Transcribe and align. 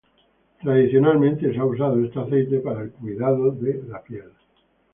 Tradicionalmente 0.59 1.53
se 1.53 1.59
ha 1.59 1.63
usado 1.65 2.03
este 2.03 2.17
aceite 2.19 2.57
para 2.61 2.81
el 2.81 2.89
cuidado 2.91 3.51
de 3.51 3.83
la 3.87 4.01
piel. 4.01 4.31